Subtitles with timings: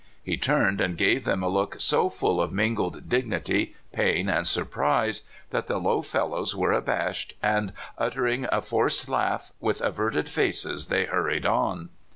[0.23, 5.21] He turned and gave them a look so full of mingled dignity, pain, and surprise
[5.51, 11.05] that the low fellows were abashed, and uttering a forced laugh, with averted faces they
[11.05, 11.89] hurried on.